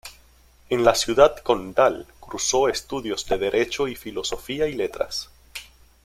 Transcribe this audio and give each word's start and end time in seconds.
En 0.71 0.83
la 0.83 0.95
Ciudad 0.95 1.37
Condal 1.43 2.07
cursó 2.19 2.67
estudios 2.69 3.27
de 3.27 3.37
Derecho 3.37 3.87
y 3.87 3.93
Filosofía 3.95 4.65
y 4.65 4.73
Letras. 4.73 5.29